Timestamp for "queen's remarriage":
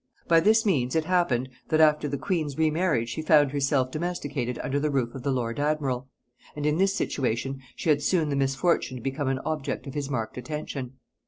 2.17-3.09